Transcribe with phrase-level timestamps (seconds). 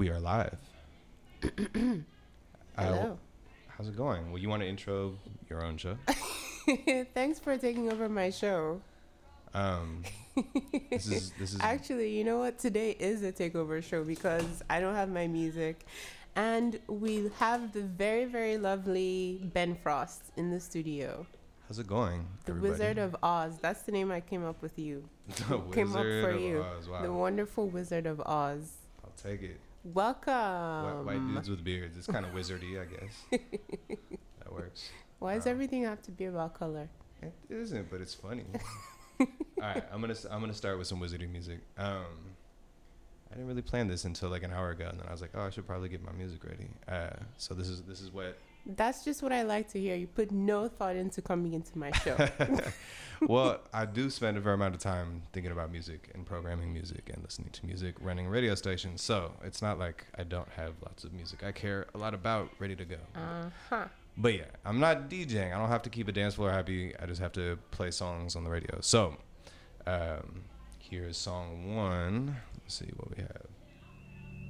[0.00, 0.56] We are live.
[2.74, 3.18] Hello.
[3.68, 4.32] how's it going?
[4.32, 5.18] Well, you want to intro
[5.50, 5.98] your own show?
[7.12, 8.80] Thanks for taking over my show.
[9.52, 10.04] Um,
[10.90, 12.58] this is this is Actually, you know what?
[12.58, 15.84] Today is a takeover show because I don't have my music.
[16.34, 21.26] And we have the very, very lovely Ben Frost in the studio.
[21.68, 22.26] how's it going?
[22.46, 22.70] The everybody?
[22.70, 23.58] Wizard of Oz.
[23.60, 25.06] That's the name I came up with you.
[25.50, 26.62] the came up for of you.
[26.62, 27.02] Oz, Wow.
[27.02, 28.78] The wonderful Wizard of Oz.
[29.04, 29.60] I'll take it.
[29.82, 30.32] Welcome.
[31.04, 31.96] Whi- White dudes with beards.
[31.96, 33.14] It's kind of wizardy, I guess.
[34.38, 34.90] that works.
[35.18, 35.52] Why does Wow.
[35.52, 36.88] everything have to be about color?
[37.22, 38.44] It isn't, but it's funny.
[39.20, 39.26] All
[39.60, 41.58] right, I'm gonna I'm gonna start with some wizardy music.
[41.76, 42.04] Um,
[43.30, 45.30] I didn't really plan this until like an hour ago, and then I was like,
[45.34, 46.68] oh, I should probably get my music ready.
[46.88, 48.38] Uh, so this is this is what.
[48.66, 49.96] That's just what I like to hear.
[49.96, 52.28] You put no thought into coming into my show.
[53.26, 57.10] well, I do spend a fair amount of time thinking about music and programming music
[57.12, 59.02] and listening to music, running radio stations.
[59.02, 61.42] So it's not like I don't have lots of music.
[61.44, 62.98] I care a lot about ready to go.
[63.14, 63.84] Uh huh.
[64.16, 65.54] But yeah, I'm not DJing.
[65.54, 66.94] I don't have to keep a dance floor happy.
[66.98, 68.78] I just have to play songs on the radio.
[68.80, 69.16] So,
[69.86, 70.44] um,
[70.78, 72.36] here's song one.
[72.62, 73.46] Let's see what we have.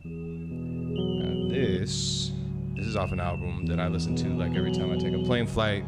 [0.05, 2.33] Now this,
[2.81, 5.19] this is off an album that I listen to like every time I take a
[5.19, 5.85] plane flight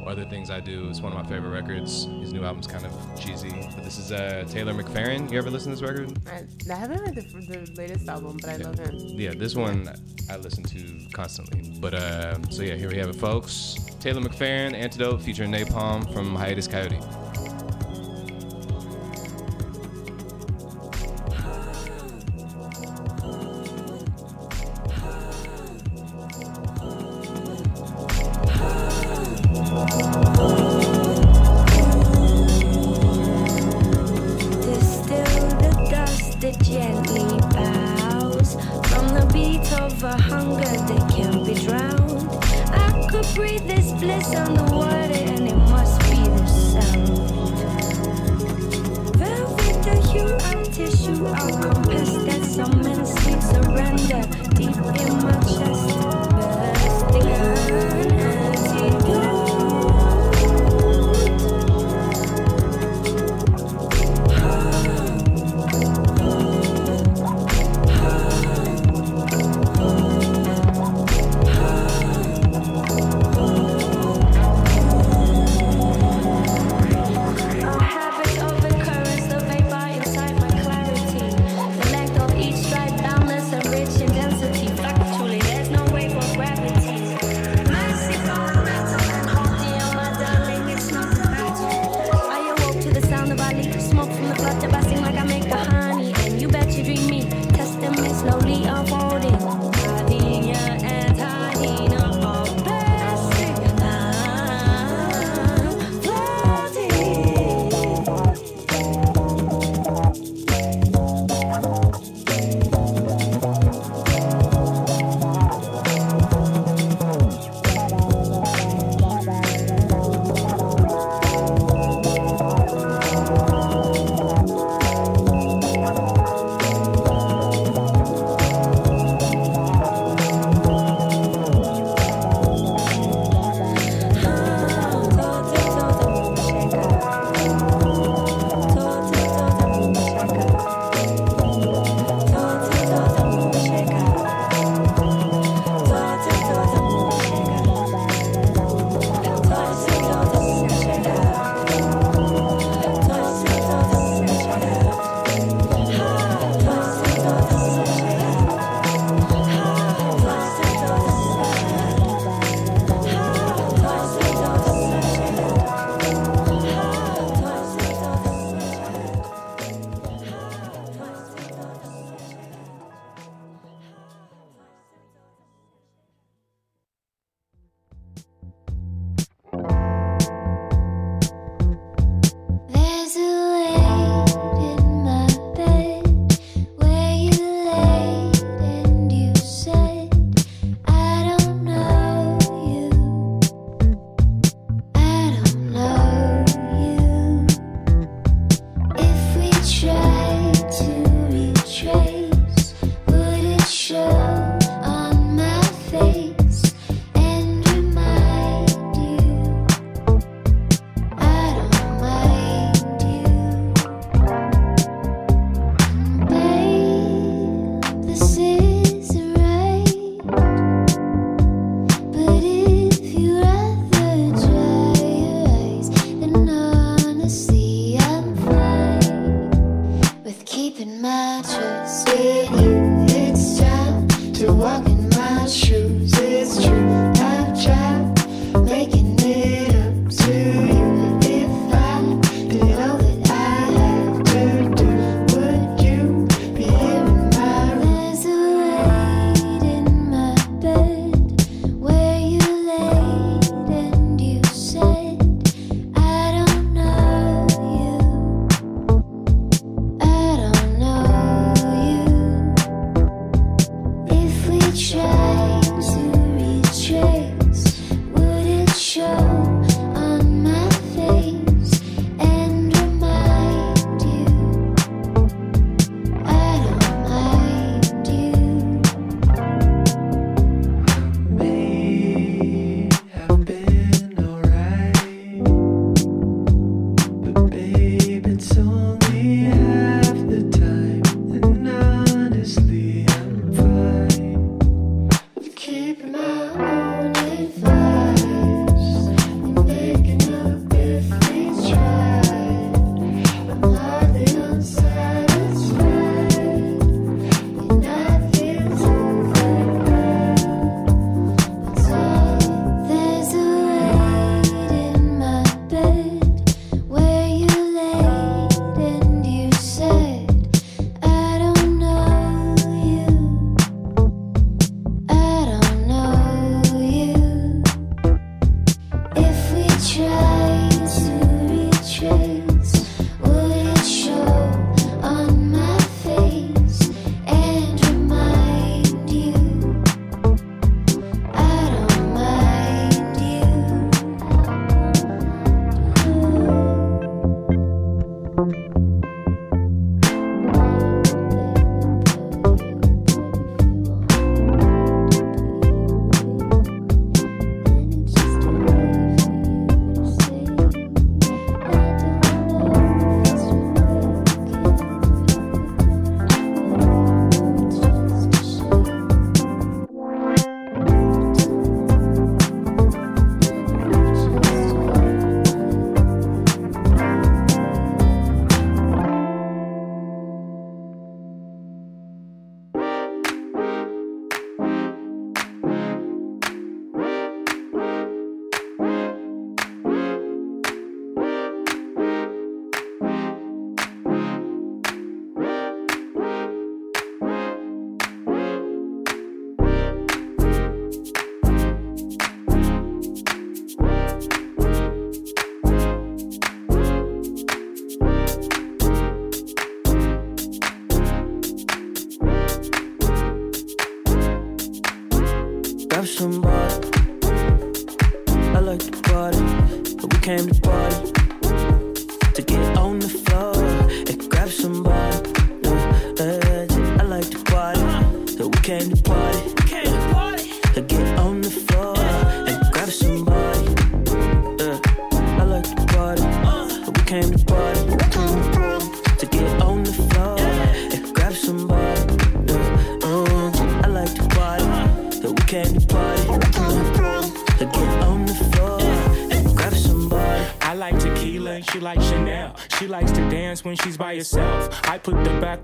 [0.00, 0.88] or other things I do.
[0.90, 2.06] It's one of my favorite records.
[2.20, 5.30] His new album's kind of cheesy, but this is uh, Taylor McFerrin.
[5.30, 6.18] You ever listen to this record?
[6.26, 8.66] I, I haven't heard the, the latest album, but I Yeah.
[8.66, 8.96] love him.
[9.20, 9.88] Yeah, this one
[10.28, 11.78] I listen to constantly.
[11.80, 13.76] But uh, so yeah, here we have it, folks.
[14.00, 17.00] Taylor McFerrin, Antidote, featuring Nai Palm from Hiatus Kaiyote.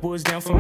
[0.01, 0.58] Came down party.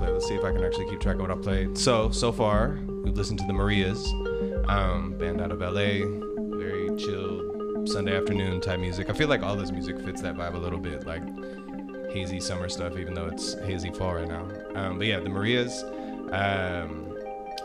[0.00, 0.12] Played?
[0.12, 1.76] Let's see if I can actually keep track of what I played.
[1.76, 4.10] So, so far, we've listened to the Marias,
[4.66, 6.06] um, band out of LA,
[6.56, 9.10] very chill Sunday afternoon type music.
[9.10, 11.22] I feel like all this music fits that vibe a little bit, like
[12.10, 14.48] hazy summer stuff, even though it's hazy fall right now.
[14.74, 15.82] Um, but yeah, the Marias,
[16.32, 17.10] um,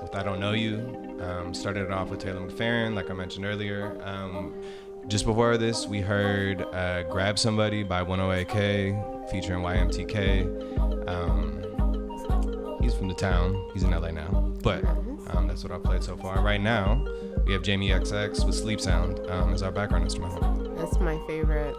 [0.01, 3.45] with I Don't Know You, um, started it off with Taylor McFerrin, like I mentioned
[3.45, 3.97] earlier.
[4.03, 4.53] Um,
[5.07, 11.07] just before this, we heard uh, Grab Somebody by 108K featuring YMTK.
[11.07, 11.64] Um,
[12.95, 14.83] he's from the town, he's in LA now, but
[15.35, 16.41] um, that's what I've played so far.
[16.41, 17.05] Right now,
[17.45, 20.75] we have Jamie XX with Sleep Sound um, as our background instrumental.
[20.77, 21.75] That's my favorite.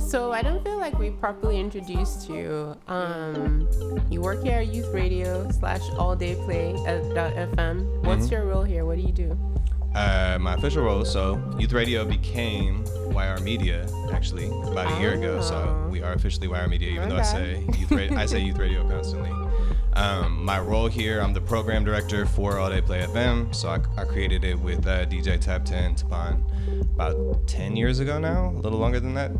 [0.00, 2.76] so I don't feel like we properly introduced you.
[2.88, 3.68] Um,
[4.10, 6.72] you work here at Youth Radio slash All Day Play
[7.14, 8.04] dot FM.
[8.04, 8.84] What's your role here?
[8.84, 9.38] What do you do?
[9.94, 15.40] Uh, my official role, so Youth Radio became YR Media actually about a year ago.
[15.42, 15.88] So Oh.
[15.90, 18.88] we are officially YR Media, even though I say Youth Radio, I say Youth Radio
[18.88, 19.30] constantly.
[19.94, 23.54] Um, my role here, I'm the program director for All Day Play FM.
[23.54, 26.42] So I, I created it with uh, DJ Tap 10 Taban
[26.94, 29.32] about 10 years ago now, a little longer than that.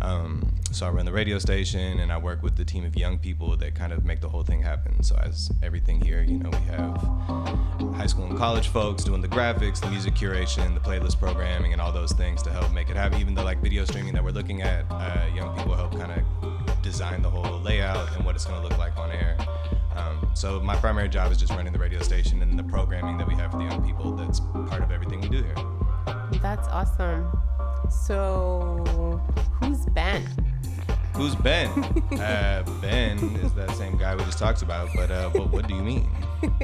[0.00, 3.18] Um, so I run the radio station and I work with the team of young
[3.18, 5.02] people that kind of make the whole thing happen.
[5.02, 9.28] So as everything here, you know, we have high school and college folks doing the
[9.28, 12.96] graphics, the music curation, the playlist programming, and all those things to help make it
[12.96, 13.20] happen.
[13.20, 16.82] Even the like video streaming that we're looking at, uh, young people help kind of
[16.82, 19.36] design the whole layout and what it's going to look like on air.
[19.96, 23.26] Um, so my primary job is just running the radio station and the programming that
[23.26, 24.12] we have for the young people.
[24.12, 25.56] That's part of everything we do here.
[26.40, 27.26] That's awesome.
[27.90, 29.20] So
[29.60, 30.26] who's Ben?
[31.14, 31.68] Who's Ben?
[32.12, 35.74] uh, ben is that same guy we just talked about, but uh, what, what do
[35.74, 36.08] you mean?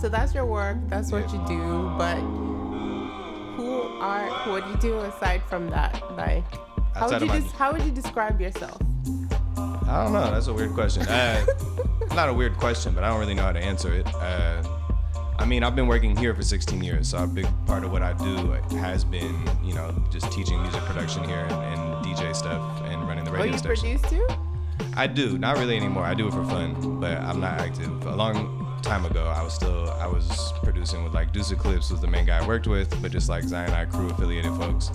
[0.00, 0.76] So that's your work.
[0.88, 1.94] That's what you do.
[1.96, 2.16] But
[3.56, 6.02] who are what do you do aside from that?
[6.16, 6.44] Like,
[6.94, 8.76] how would you my- des- how would you describe yourself?
[9.56, 10.30] I don't know.
[10.30, 11.06] That's a weird question.
[11.06, 11.46] Uh,
[12.14, 14.06] not a weird question, but I don't really know how to answer it.
[14.14, 14.62] Uh,
[15.46, 18.12] mean, I've been working here for 16 years, so a big part of what I
[18.14, 18.34] do
[18.78, 19.34] has been,
[19.64, 23.34] you know, just teaching music production here and, and DJ stuff and running the Oh,
[23.34, 23.98] radio you station.
[23.98, 24.26] produce too?
[24.96, 26.04] I do, not really anymore.
[26.04, 28.06] I do it for fun, but I'm not active.
[28.06, 32.00] A long time ago, I was still I was producing with like Deuce Eclipse was
[32.00, 34.90] the main guy I worked with, but just like Zion I crew affiliated folks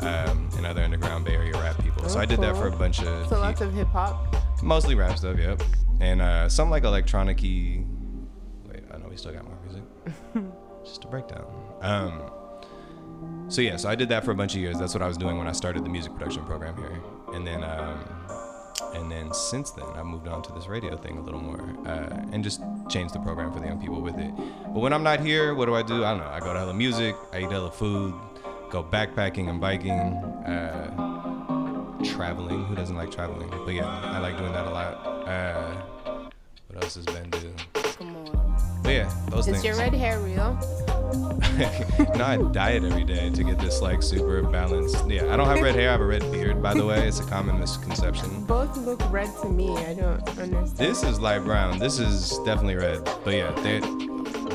[0.00, 2.08] um, and other underground Bay Area rap people.
[2.08, 4.36] So Oh, I did that for a bunch of So lots of hip hop.
[4.62, 5.62] Mostly rap stuff, yep.
[6.00, 7.84] And uh, some like electronic-y.
[8.68, 9.51] Wait, I know we still got music.
[10.84, 11.46] Just a breakdown.
[11.80, 12.22] Um,
[13.48, 14.78] so yeah, so I did that for a bunch of years.
[14.78, 17.00] That's what I was doing when I started the music production program here.
[17.34, 18.04] And then, um,
[18.94, 22.24] and then since then, I moved on to this radio thing a little more, uh,
[22.32, 24.32] and just changed the program for the young people with it.
[24.64, 26.04] But when I'm not here, what do I do?
[26.04, 26.30] I don't know.
[26.30, 27.14] I go to hella music.
[27.32, 28.14] I eat hella food.
[28.70, 29.92] Go backpacking and biking.
[29.92, 31.12] Uh,
[32.04, 32.64] traveling.
[32.64, 33.48] Who doesn't like traveling?
[33.50, 35.06] But yeah, I like doing that a lot.
[35.28, 36.28] Uh,
[36.68, 37.54] what else has Ben do?
[39.00, 39.12] Come on.
[39.12, 39.64] But yeah, those Is things.
[39.64, 40.58] your red hair real?
[42.16, 45.08] no, I diet every day to get this like super balanced.
[45.08, 45.90] Yeah, I don't have red hair.
[45.90, 47.06] I have a red beard, by the way.
[47.06, 48.44] It's a common misconception.
[48.44, 49.76] Both look red to me.
[49.76, 50.76] I don't understand.
[50.76, 51.78] This is light brown.
[51.78, 53.04] This is definitely red.
[53.24, 53.80] But yeah, they're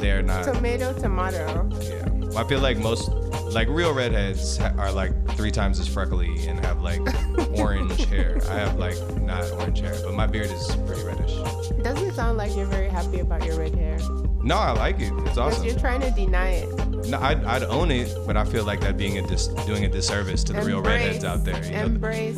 [0.02, 0.46] they're not.
[0.46, 1.70] Tomato, tomato.
[1.82, 3.10] Yeah, well, I feel like most
[3.54, 7.02] like real redheads are like three times as freckly and have like
[7.60, 8.40] orange hair.
[8.50, 11.36] I have like not orange hair, but my beard is pretty reddish.
[11.84, 14.00] Doesn't sound like you're very happy about your red hair.
[14.44, 15.12] No, I like it.
[15.26, 15.66] It's awesome.
[15.66, 17.08] you're trying to deny it.
[17.08, 19.90] No, I'd, I'd own it, but I feel like that being a dis- doing a
[19.90, 21.64] disservice to the real redheads out there.
[21.66, 22.36] You know, Embrace.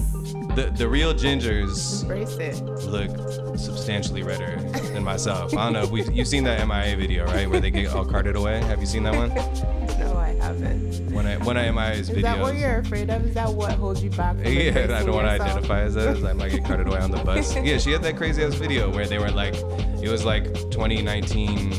[0.55, 2.61] the the real gingers Embrace it.
[2.87, 3.11] look
[3.57, 4.57] substantially redder
[4.93, 5.53] than myself.
[5.55, 5.87] I don't know.
[5.87, 8.61] We you've seen that MIA video, right, where they get all carted away.
[8.63, 9.31] Have you seen that one?
[9.99, 10.88] No, I haven't.
[11.19, 12.21] One of one of MIA's Is videos.
[12.21, 13.25] that what you're afraid of?
[13.25, 14.37] Is that what holds you back?
[14.37, 16.23] From Yeah, I don't want to identify as that.
[16.23, 17.53] I might get carted away on the bus.
[17.61, 19.53] Yeah, she had that crazy ass video where they were like,
[20.01, 21.73] it was like 2019.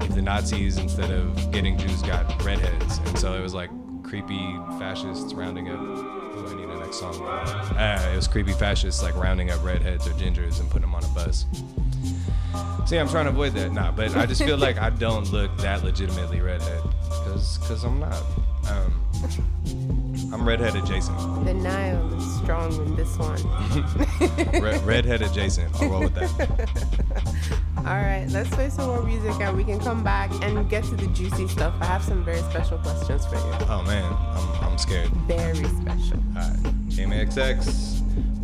[0.00, 3.70] If the Nazis instead of getting Jews got redheads, and so it was like
[4.04, 5.80] creepy fascists rounding up.
[5.80, 7.20] Ooh, I need a next song.
[7.26, 11.02] Uh, it was creepy fascists like rounding up redheads or gingers and putting them on
[11.02, 11.46] a bus.
[12.86, 13.72] See, I'm trying to avoid that.
[13.72, 17.98] Nah, but I just feel like I don't look that legitimately redhead, cause, cause I'm
[17.98, 18.22] not.
[18.68, 18.92] Um,
[20.32, 21.16] I'm redhead adjacent.
[21.44, 23.42] Nile is strong in this one.
[24.62, 25.74] Red, redhead adjacent.
[25.80, 27.58] I'll roll with that.
[27.78, 30.96] All right, let's play some more music and we can come back and get to
[30.96, 31.74] the juicy stuff.
[31.80, 33.52] I have some very special questions for you.
[33.68, 35.08] Oh man, I'm, I'm scared.
[35.28, 36.22] Very special.
[36.36, 36.88] Alright.
[36.88, 37.24] Jamie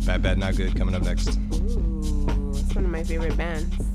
[0.05, 1.37] Bad Bad Not Good coming up next.
[1.53, 3.92] Ooh, it's one of my favorite bands.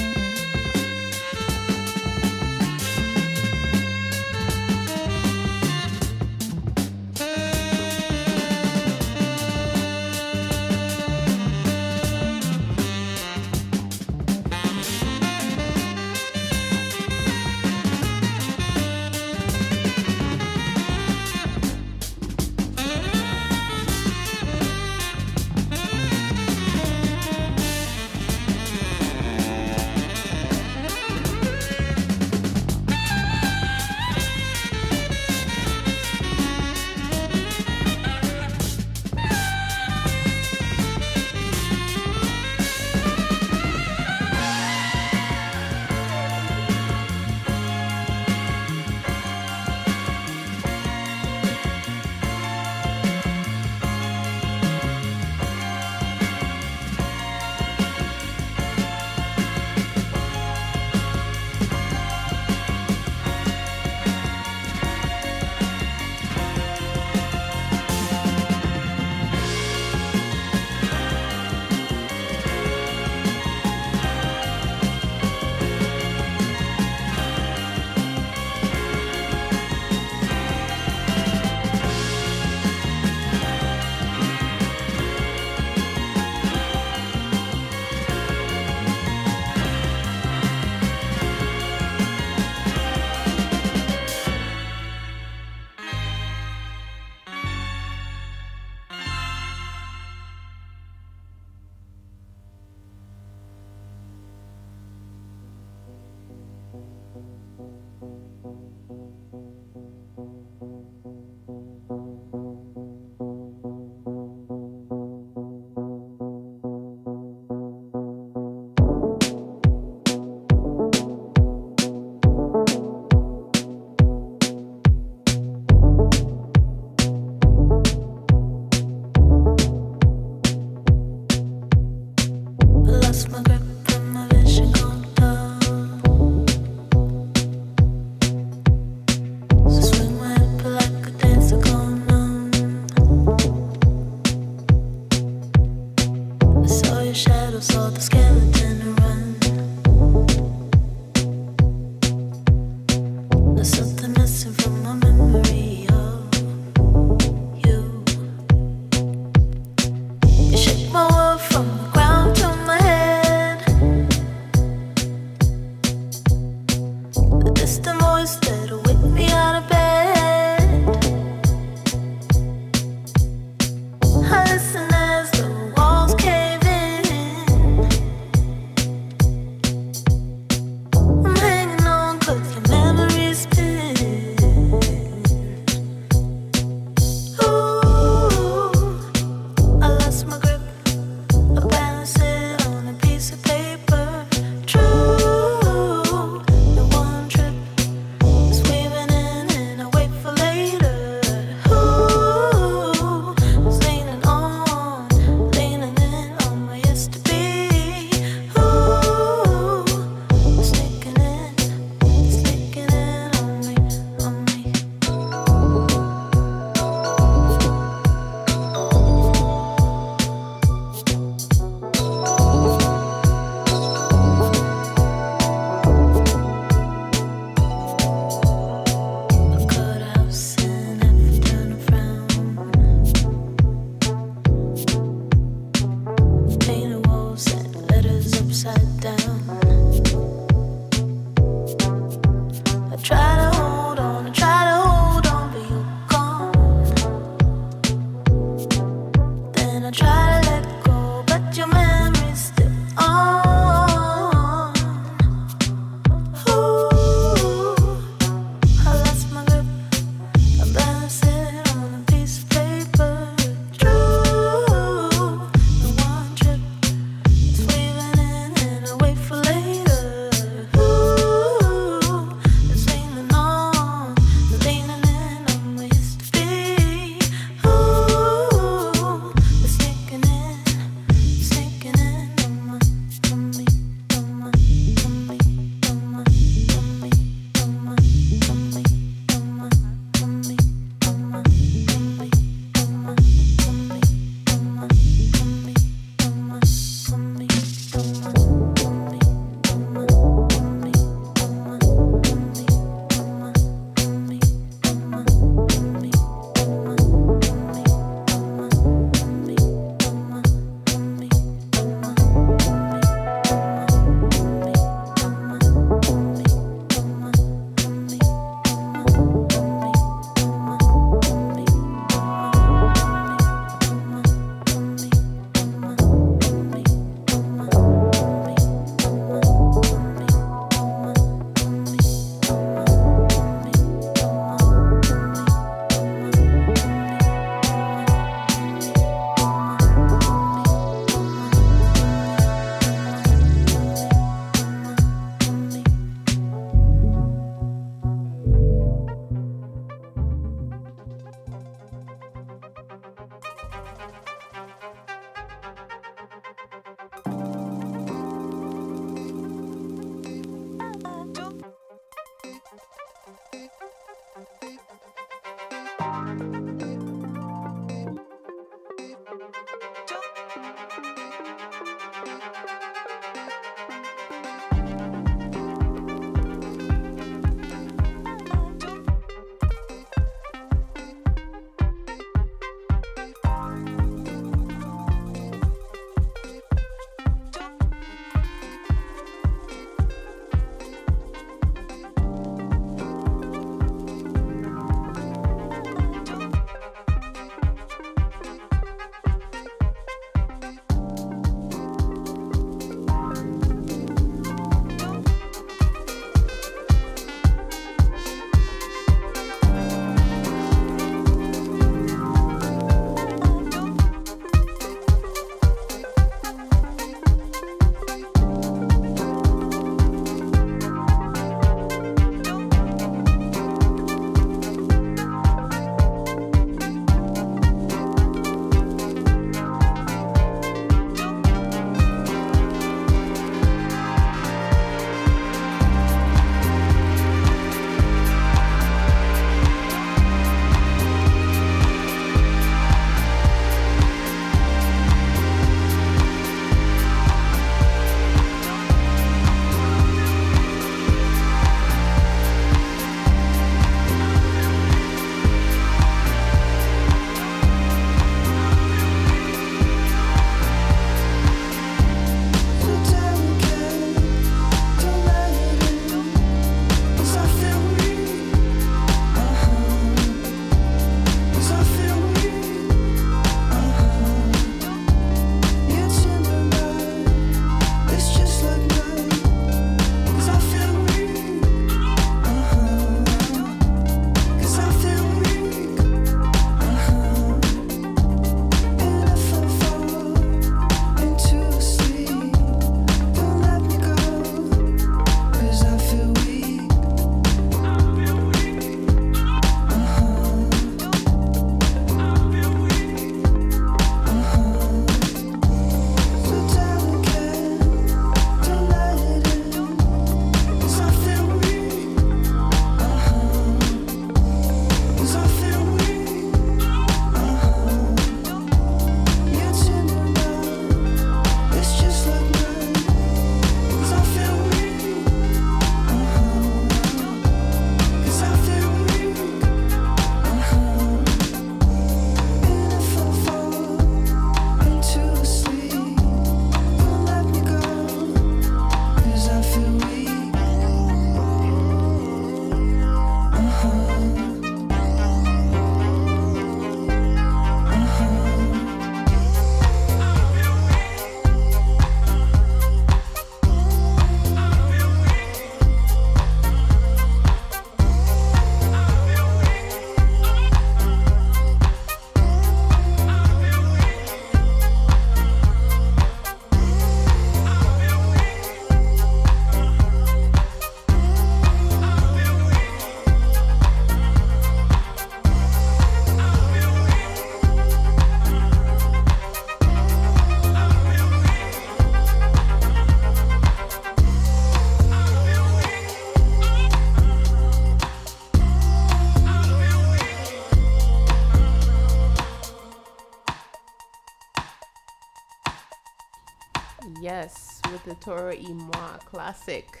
[598.24, 600.00] Toro y Moi classic.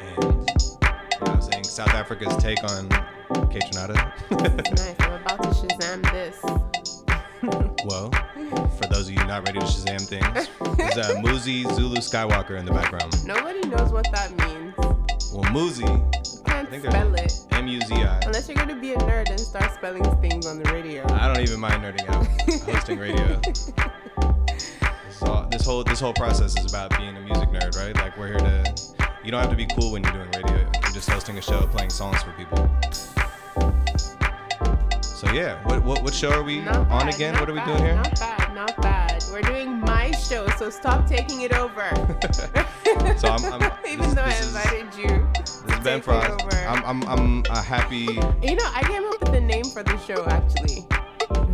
[0.00, 0.50] And
[1.22, 2.88] I was saying South Africa's take on
[3.52, 4.10] Kaytranada.
[4.32, 4.96] nice.
[4.98, 6.40] I'm about to Shazam this.
[7.84, 8.10] well,
[8.70, 12.64] for those of you not ready to Shazam things, there's uh, Muzi Zulu Skywalker in
[12.64, 13.24] the background.
[13.24, 14.74] Nobody knows what that means.
[15.32, 15.86] Well, Muzi,
[16.54, 17.40] can't spell it.
[17.52, 18.20] M U Z I.
[18.24, 21.04] Unless you're gonna be a nerd and start spelling things on the radio.
[21.12, 22.26] I don't even mind nerding out
[22.74, 23.40] hosting radio.
[25.10, 27.94] So this whole this whole process is about being a music nerd, right?
[27.94, 28.74] Like we're here to.
[29.24, 30.58] You don't have to be cool when you're doing radio.
[30.58, 32.68] You're just hosting a show, playing songs for people.
[35.02, 37.34] So yeah, what what, what show are we Not on bad, again?
[37.40, 37.94] What are we bad, doing here?
[37.94, 39.24] Not bad, not bad.
[39.32, 41.90] We're doing my show, so stop taking it over.
[43.18, 45.26] So I'm, I'm Even this, though I invited you.
[45.42, 45.53] is
[45.84, 46.44] take it Frost.
[46.66, 47.96] I'm I'm I'm a happy.
[48.42, 50.86] You know, I came up with the name for the show actually.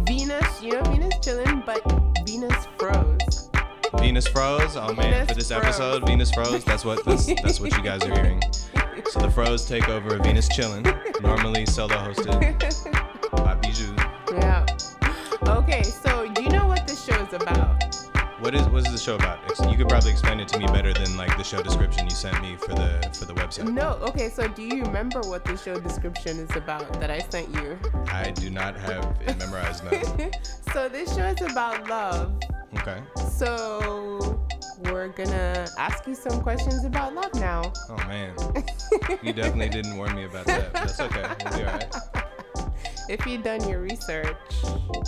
[0.07, 1.83] Venus, you know Venus chilling, but
[2.27, 3.51] Venus froze.
[3.99, 4.77] Venus froze.
[4.77, 5.63] Oh man, Venus for this froze.
[5.63, 6.65] episode, Venus froze.
[6.65, 8.43] That's what that's, that's what you guys are hearing.
[9.11, 10.87] So the froze take over Venus chilling.
[11.21, 13.07] normally solo hosted
[18.51, 19.39] What is what is the show about?
[19.71, 22.43] You could probably explain it to me better than like the show description you sent
[22.43, 23.73] me for the for the website.
[23.73, 27.55] No, okay, so do you remember what the show description is about that I sent
[27.55, 27.79] you?
[28.09, 30.31] I do not have it memorized now.
[30.73, 32.43] so this show is about love.
[32.79, 33.01] Okay.
[33.31, 34.45] So
[34.81, 37.73] we're gonna ask you some questions about love now.
[37.89, 38.35] Oh man,
[39.23, 40.73] you definitely didn't warn me about that.
[40.73, 41.23] But that's okay.
[41.45, 41.95] We'll be alright.
[43.11, 44.37] If you've done your research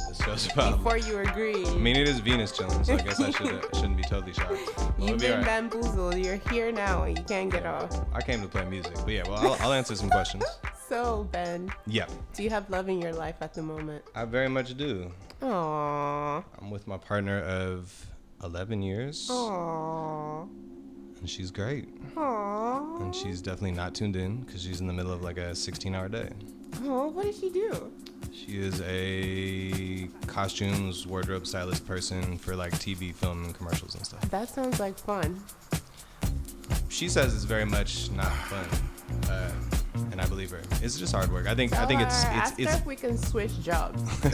[0.09, 0.79] This show's about.
[0.79, 3.97] before you agree, I mean, it is Venus chilling, so I guess I should shouldn't
[3.97, 4.59] be totally shocked.
[4.99, 5.47] We'll you've be been alright.
[5.47, 6.17] bamboozled.
[6.19, 7.93] You're here now and you can't get off.
[8.12, 10.45] I came to play music, but yeah, well, I'll, I'll answer some questions.
[10.88, 14.05] So Ben, Yeah, do you have love in your life at the moment?
[14.15, 15.11] I very much do.
[15.41, 16.45] Aww.
[16.61, 18.07] I'm with my partner of
[18.45, 20.47] 11 years, Aww.
[21.19, 21.88] and she's great.
[22.15, 23.01] Aww.
[23.01, 25.95] And she's definitely not tuned in because she's in the middle of like a 16
[25.95, 26.29] hour day.
[26.85, 27.93] Oh, what did she do?
[28.33, 34.21] She is a costumes, wardrobe stylist person for like TV, film, and commercials and stuff.
[34.31, 35.41] That sounds like fun.
[36.89, 38.67] She says it's very much not fun,
[39.31, 39.51] uh,
[40.11, 40.61] and I believe her.
[40.83, 41.47] It's just hard work.
[41.47, 41.73] I think.
[41.75, 42.75] I think it's Tell her, it's ask it's.
[42.75, 44.03] if we can switch jobs.
[44.25, 44.31] I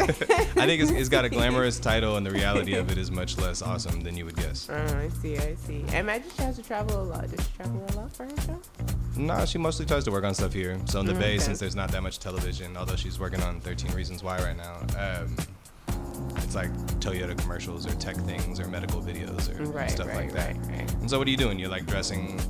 [0.67, 3.63] think it's, it's got a glamorous title, and the reality of it is much less
[3.63, 4.69] awesome than you would guess.
[4.71, 5.85] Oh, I see, I see.
[5.91, 7.31] I imagine she has to travel a lot.
[7.31, 8.61] Does she travel a lot for her show?
[9.19, 10.79] Nah, she mostly tries to work on stuff here.
[10.87, 11.39] So in the Mm, Bay, okay.
[11.39, 14.77] since there's not that much television, although she's working on 13 Reasons Why right now,
[14.99, 15.37] um,
[16.37, 20.33] it's like Toyota commercials or tech things or medical videos or Right, stuff right, like
[20.33, 20.57] that.
[20.57, 20.93] right, right.
[20.95, 21.59] And so what are you doing?
[21.59, 22.41] You're like dressing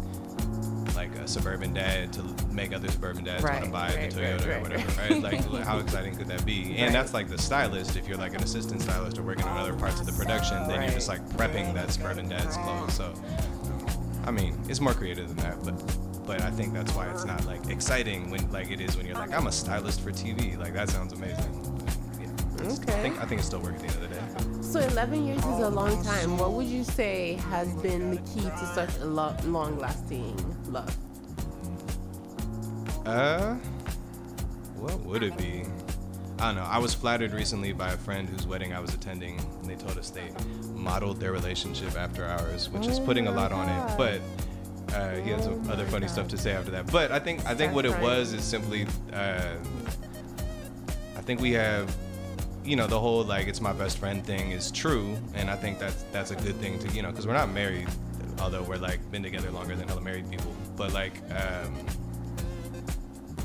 [0.94, 4.60] like a suburban dad to make other suburban dads want to buy the Toyota or
[4.62, 5.22] whatever, right.
[5.52, 6.76] Like how exciting could that be?
[6.76, 7.96] And that's like the stylist.
[7.96, 10.82] If you're like an assistant stylist or working on other parts of the production, then
[10.82, 12.94] you're just like prepping that suburban dad's clothes.
[12.94, 13.14] So
[14.26, 15.74] I mean, it's more creative than that, but
[16.28, 19.16] but I think that's why it's not like exciting when like it is when you're
[19.16, 20.56] like I'm a stylist for TV.
[20.58, 21.52] Like that sounds amazing.
[22.20, 24.62] Yeah, it's- I think I think it's still work at the end of the day.
[24.62, 26.36] So 11 years is a long time.
[26.36, 30.36] What would you say has been the key to such a lo- long-lasting
[30.68, 30.94] love?
[33.06, 33.54] Uh,
[34.76, 35.62] what would it be?
[36.38, 36.64] I don't know.
[36.68, 39.96] I was flattered recently by a friend whose wedding I was attending, and they told
[39.96, 40.30] us they
[40.74, 43.96] modeled their relationship after ours, which is Oh putting a lot on it.
[43.96, 44.20] But
[44.94, 46.90] uh, he had some other funny stuff to say after that.
[46.90, 49.54] But I think I think what it That's was is simply, uh,
[51.16, 51.94] I think we have,
[52.64, 55.78] you know, the whole like it's my best friend thing is true, and I think
[55.78, 57.88] that's that's a good thing to you know because we're not married,
[58.40, 60.54] although we're like been together longer than other married people.
[60.76, 61.14] But like.
[61.30, 61.74] Um,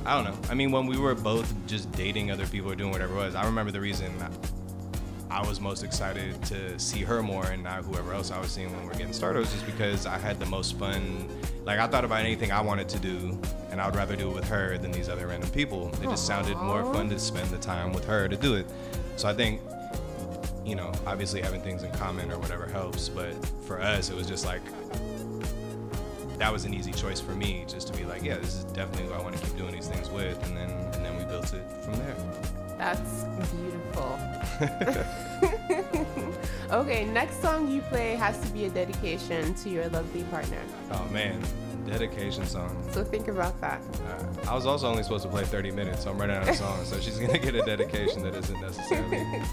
[0.06, 0.50] I don't know.
[0.50, 3.36] I mean, when we were both just dating other people or doing whatever it was,
[3.36, 4.12] I remember the reason
[5.34, 8.72] I was most excited to see her more and not whoever else I was seeing
[8.72, 11.28] when we were getting started was just because I had the most fun.
[11.66, 13.36] Like, I thought about anything I wanted to do,
[13.72, 15.90] and I would rather do it with her than these other random people.
[16.04, 18.68] It just sounded more fun to spend the time with her to do it.
[19.16, 19.60] So I think,
[20.64, 23.34] you know, obviously having things in common or whatever helps, but
[23.66, 24.62] for us, it was just like,
[26.38, 29.08] that was an easy choice for me just to be like, yeah, this is definitely
[29.08, 31.52] who I want to keep doing these things with, and then and then we built
[31.56, 32.63] it from there.
[32.84, 34.20] That's beautiful.
[36.72, 40.60] okay, next song you play has to be a dedication to your lovely partner.
[40.92, 41.42] Oh man,
[41.88, 42.76] dedication song.
[42.92, 43.82] So think about that.
[44.10, 46.56] Uh, I was also only supposed to play 30 minutes, so I'm running out of
[46.56, 46.90] songs.
[46.90, 49.18] So she's gonna get a dedication that isn't necessarily.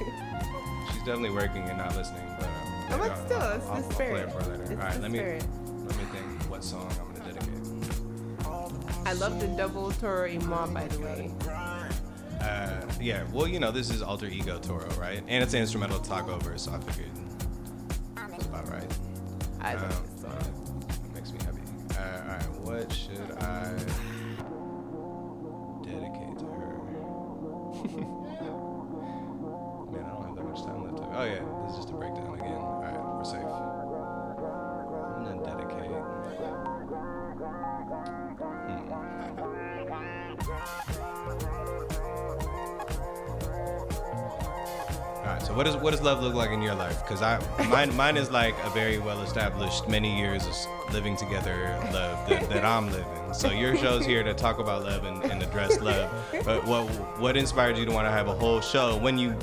[0.93, 2.47] She's definitely working and not listening, but.
[2.47, 2.51] Uh,
[2.93, 4.63] Oh, but I'll- still, I'll- the I'll- I'll play it for later.
[4.65, 5.45] It's All right, let me spirit.
[5.87, 7.47] let me think what song I'm gonna dedicate.
[9.07, 11.31] I love the double Toro y Moi, by the way.
[12.61, 13.25] Uh, yeah.
[13.33, 15.23] Well, you know, this is alter ego Toro, right?
[15.29, 17.09] And it's an instrumental to talk over, so I figured
[18.37, 18.99] it's about right.
[19.61, 19.91] I Um.
[21.05, 21.63] It makes me happy.
[21.97, 23.73] Uh, all right, what should I
[25.85, 28.17] dedicate to her?
[45.81, 47.03] What does love look like in your life?
[47.03, 51.79] Because I mine mine is like a very well established many years of living together
[51.91, 53.33] love that, that I'm living.
[53.33, 56.11] So your show's here to talk about love and, and address love.
[56.45, 56.85] But what
[57.19, 59.35] what inspired you to want to have a whole show when you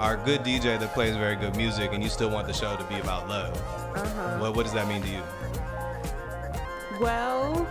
[0.00, 2.76] are a good DJ that plays very good music and you still want the show
[2.76, 3.54] to be about love?
[3.94, 4.38] Uh-huh.
[4.38, 5.22] What what does that mean to you?
[7.00, 7.66] Well,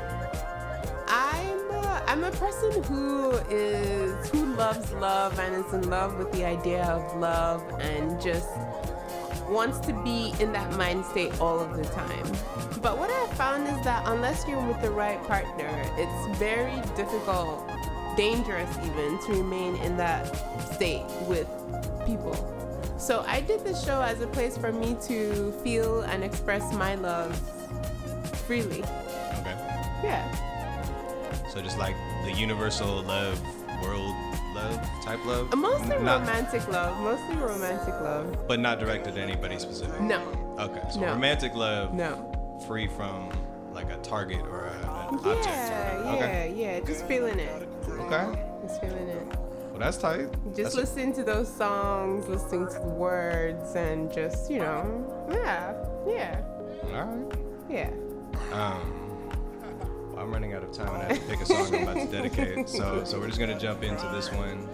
[2.14, 6.84] I'm a person who is who loves love and is in love with the idea
[6.84, 8.50] of love and just
[9.50, 12.32] wants to be in that mind state all of the time.
[12.84, 17.68] But what I've found is that unless you're with the right partner, it's very difficult,
[18.16, 20.28] dangerous even, to remain in that
[20.72, 21.48] state with
[22.06, 22.36] people.
[23.00, 26.94] So I did this show as a place for me to feel and express my
[26.94, 27.36] love
[28.46, 28.84] freely.
[28.84, 29.58] Okay.
[30.04, 30.53] Yeah.
[31.54, 31.96] So just like
[32.26, 33.40] the universal love,
[33.84, 34.16] world
[34.56, 35.56] love type love.
[35.56, 37.00] Mostly Not- romantic love.
[37.00, 38.48] Mostly romantic love.
[38.48, 40.02] but not directed at anybody specific.
[40.02, 40.20] No.
[40.58, 41.08] Okay, so No.
[41.14, 42.58] romantic love, No.
[42.68, 43.30] free from
[43.72, 44.72] like a target or a,
[45.12, 45.46] an object.
[45.46, 46.06] Yeah, of.
[46.06, 46.54] yeah, Okay.
[46.56, 46.80] yeah.
[46.80, 47.68] Just feeling it.
[47.88, 48.26] Okay.
[48.68, 49.28] Just feeling it.
[49.70, 50.32] Well, that's tight.
[50.56, 55.74] Just That's- listening to those songs, listening to the words, and just, you know, yeah,
[56.08, 56.42] yeah,
[56.96, 57.38] All right.
[57.70, 57.90] yeah.
[58.52, 59.03] Um,
[60.18, 62.08] I'm running out of time and I have to pick a song I'm about to
[62.08, 62.70] dedicate.
[62.70, 64.68] So, so we're just gonna jump into this one.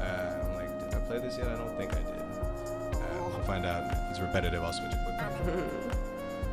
[0.00, 1.48] Uh, I'm like, did I play this yet?
[1.48, 2.20] I don't think I did.
[2.20, 3.92] Uh, we'll find out.
[3.92, 4.62] If it's repetitive.
[4.62, 5.64] I'll switch it quickly.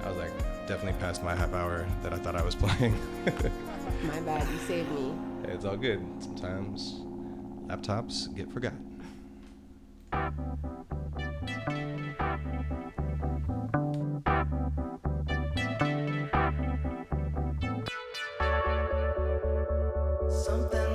[0.05, 0.31] I was like,
[0.67, 2.97] definitely past my half hour that I thought I was playing.
[4.03, 5.13] My bad, you saved me.
[5.45, 6.05] it's all good.
[6.19, 7.01] Sometimes
[7.67, 8.85] laptops get forgotten.
[20.49, 20.88] Something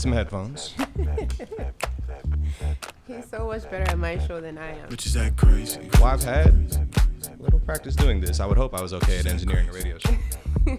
[0.00, 0.74] need some headphones.
[3.06, 4.88] He's so much better at my show than I am.
[4.88, 5.88] Which is that crazy?
[5.94, 6.88] Well, I've had
[7.38, 8.40] little practice doing this.
[8.40, 10.16] I would hope I was okay at engineering a radio show.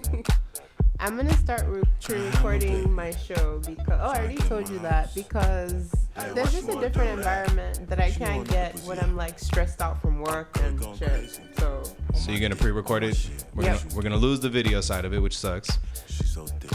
[1.00, 5.92] I'm gonna start re- pre-recording my show because oh, I already told you that because
[6.16, 10.20] there's just a different environment that I can't get when I'm like stressed out from
[10.22, 11.40] work and shit.
[11.58, 11.84] So
[12.14, 13.30] So you're gonna pre-record it.
[13.56, 13.82] We're Yep.
[13.84, 15.70] gonna we're gonna lose the video side of it, which sucks.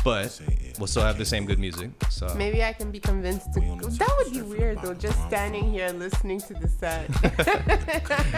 [0.05, 0.41] But
[0.79, 1.91] we'll still have the same good music.
[2.11, 3.61] So maybe I can be convinced to.
[3.61, 7.09] That would be weird though, just standing here listening to the set.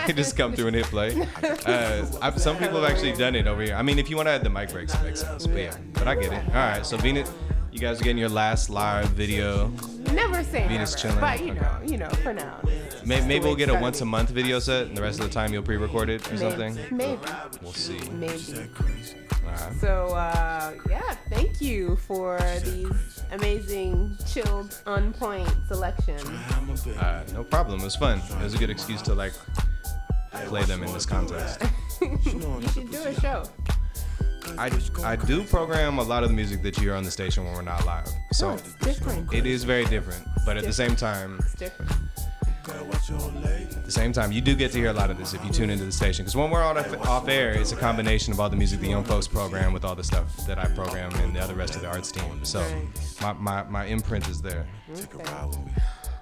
[0.09, 1.26] you just come through and hit play.
[1.68, 3.74] Uh, I, some people have actually done it over here.
[3.74, 5.46] I mean, if you want to add the mic breaks, it makes sense.
[5.46, 6.42] But yeah, but I get it.
[6.49, 7.30] All right, so Venus,
[7.81, 9.68] you guys are getting your last live video.
[10.12, 11.61] never say Venus never, chilling, but you okay.
[11.61, 12.59] know, you know, for now.
[13.05, 15.33] May, maybe we'll get a once a month video set, and the rest of the
[15.33, 16.76] time you'll pre-record it or something.
[16.91, 17.20] Maybe,
[17.62, 18.01] We'll see.
[18.11, 18.68] maybe.
[19.45, 19.72] All right.
[19.81, 26.24] So uh, yeah, thank you for these amazing, chilled, on point selections.
[26.99, 27.79] Uh, no problem.
[27.81, 28.18] It was fun.
[28.18, 29.35] It was a good excuse to like
[30.47, 31.62] play them in this context.
[32.03, 33.45] you should do a show.
[34.59, 34.70] I,
[35.05, 37.55] I do program a lot of the music that you hear on the station when
[37.55, 38.07] we're not live.
[38.07, 39.32] No, So oh, it's different.
[39.32, 40.24] it is very different.
[40.47, 41.91] But at the same time, It's different.
[42.68, 45.51] at the same time, you do get to hear a lot of this if you
[45.51, 46.24] tune into the station.
[46.24, 48.89] Because when we're on off, off air, it's a combination of all the music the
[48.89, 51.82] young folks program with all the stuff that I program and the other rest of
[51.82, 52.45] the arts team.
[52.45, 52.62] So
[53.22, 54.66] my, my, my imprint is there.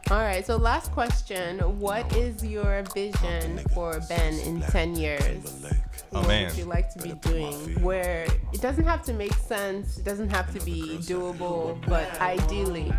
[0.08, 0.46] All right.
[0.46, 5.64] So last question: What is your vision for Ben in ten years?
[6.12, 7.82] Oh, what you like to be doing?
[7.82, 12.92] Where it doesn't have to make sense, it doesn't have to be doable, but ideally,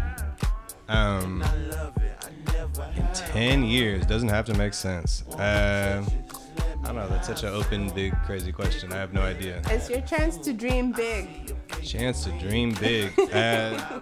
[0.89, 1.43] Um,
[2.95, 5.23] in 10 years, doesn't have to make sense.
[5.27, 6.03] Uh,
[6.83, 7.07] I don't know.
[7.09, 8.93] That's such an open, big, crazy question.
[8.93, 9.61] I have no idea.
[9.69, 11.53] It's your chance to dream big.
[11.83, 13.11] Chance to dream big.
[13.37, 13.99] Uh,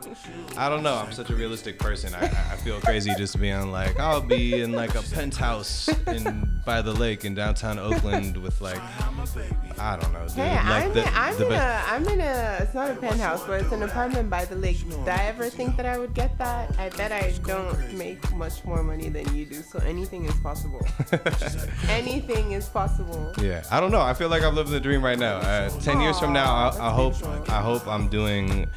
[0.55, 0.95] I don't know.
[0.95, 2.13] I'm such a realistic person.
[2.13, 6.82] I, I feel crazy just being like, I'll be in like a penthouse in by
[6.82, 8.80] the lake in downtown Oakland with like,
[9.80, 10.36] I don't know, dude.
[10.38, 12.95] Hey, like I'm, the- in, I'm the in a, I'm in a, it's not a
[12.95, 14.88] penthouse, but it's an apartment by the lake.
[14.89, 16.78] Did I ever think that I would get that?
[16.80, 20.86] I bet I don't make much more money than you do, so anything is possible.
[21.89, 23.34] anything is possible.
[23.41, 24.01] Yeah, I don't know.
[24.01, 25.38] I feel like I'm living the dream right now.
[25.38, 27.16] Uh, Ten years from now, I, I hope
[27.49, 28.68] I hope I'm doing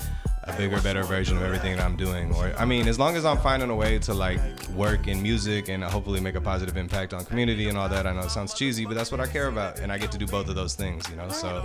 [0.45, 2.35] a bigger, better version of everything that I'm doing.
[2.35, 5.69] Or I mean, as long as I'm finding a way to like work in music
[5.69, 8.07] and hopefully make a positive impact on community and all that.
[8.07, 10.19] I know it sounds cheesy, but that's what I care about, and I get to
[10.19, 11.09] do both of those things.
[11.11, 11.63] You know, so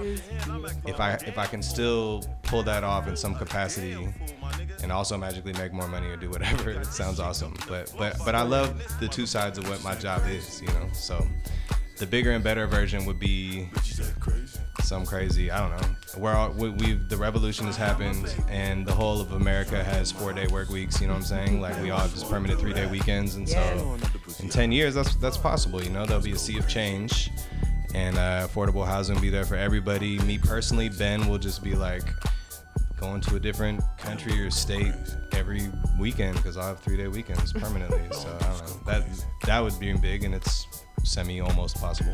[0.86, 4.08] if I if I can still pull that off in some capacity
[4.82, 7.56] and also magically make more money or do whatever, it sounds awesome.
[7.70, 10.62] But but but I love the two sides of what my job is.
[10.62, 11.26] You know, so
[12.04, 13.70] the bigger and better version would be
[14.82, 15.88] some crazy I don't know.
[16.18, 20.34] Where all, we, we've the revolution has happened and the whole of America has four
[20.34, 21.62] day work weeks you know what I'm saying?
[21.62, 23.98] Like we all have just permanent three day weekends and so
[24.40, 26.06] in 10 years that's that's possible you know?
[26.06, 27.30] There'll be a sea of change
[27.96, 30.20] and uh, affordable housing will be there for everybody.
[30.20, 32.04] Me personally Ben will just be like
[33.00, 34.94] going to a different country or state
[35.32, 38.92] every weekend because I'll have three day weekends permanently so I don't know.
[38.92, 40.68] That that would be big and it's
[41.04, 42.14] semi almost possible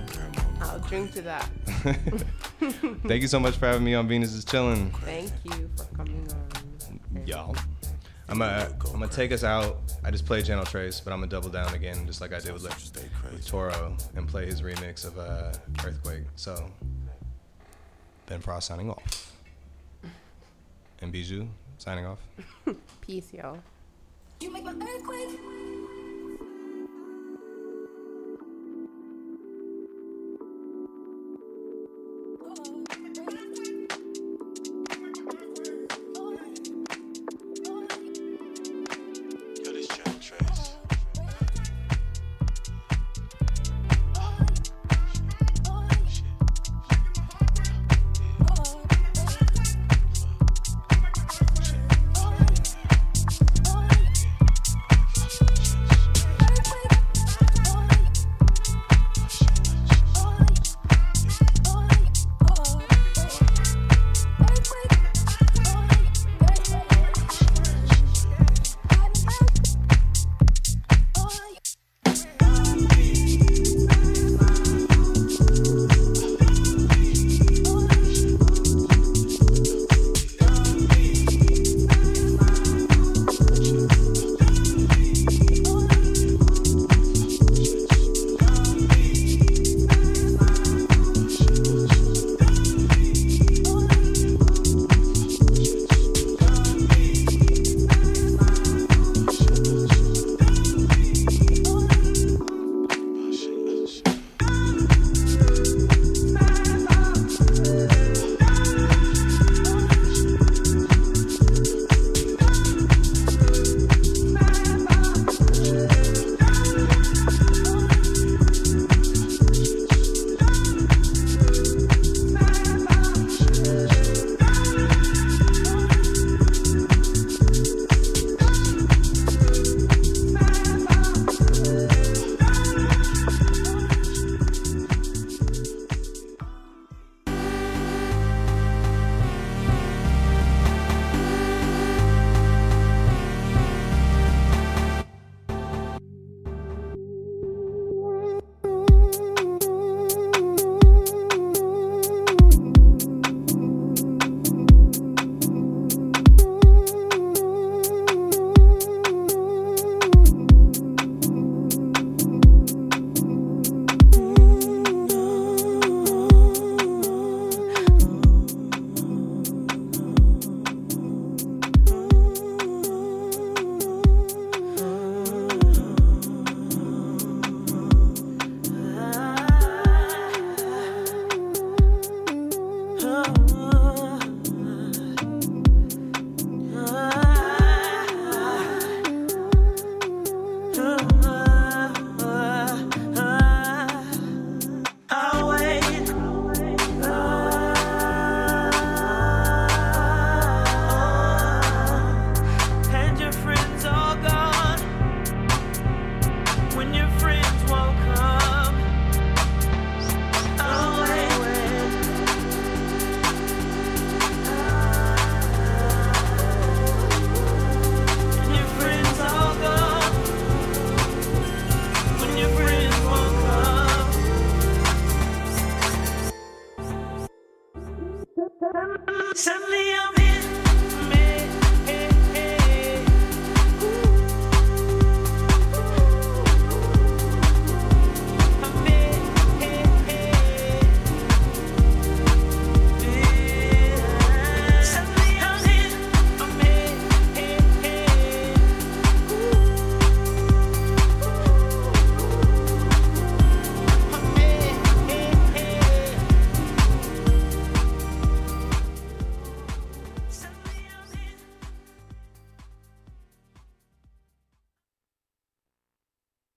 [0.61, 1.49] I'll drink to that.
[3.07, 4.91] Thank you so much for having me on Venus is Chilling.
[5.05, 7.25] Thank you for coming on.
[7.25, 7.55] Y'all.
[8.27, 9.79] I'm gonna I'm gonna take us out.
[10.03, 12.53] I just played Channel Tres, but I'm gonna double down again, just like I did
[12.53, 15.51] with, with Toro, and play his remix of uh,
[15.83, 16.25] Earthquake.
[16.35, 16.69] So,
[18.27, 19.33] Ben Frost signing off,
[21.01, 21.47] and Bijou
[21.79, 22.19] signing off.
[23.01, 23.57] Peace, y'all.